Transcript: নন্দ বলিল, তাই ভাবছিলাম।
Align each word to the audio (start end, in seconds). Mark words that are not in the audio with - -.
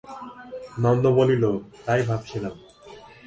নন্দ 0.79 1.05
বলিল, 1.17 1.43
তাই 1.85 2.01
ভাবছিলাম। 2.01 2.55